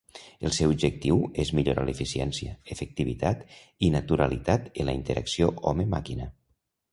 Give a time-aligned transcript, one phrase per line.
[0.47, 3.45] El seu objectiu és millorar l'eficiència, efectivitat
[3.89, 6.33] i naturalitat en la interacció home-màquina.